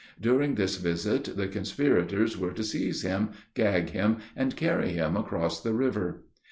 [0.19, 5.61] During this visit, the conspirators were to seize him, gag him, and carry him across
[5.61, 6.23] the river.